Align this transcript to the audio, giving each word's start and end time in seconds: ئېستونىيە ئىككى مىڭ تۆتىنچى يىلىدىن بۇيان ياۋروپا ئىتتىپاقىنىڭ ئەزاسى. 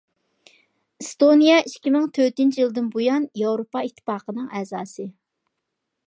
ئېستونىيە 1.01 1.57
ئىككى 1.65 1.91
مىڭ 1.95 2.07
تۆتىنچى 2.15 2.59
يىلىدىن 2.63 2.89
بۇيان 2.95 3.27
ياۋروپا 3.41 3.83
ئىتتىپاقىنىڭ 3.89 4.49
ئەزاسى. 4.61 5.07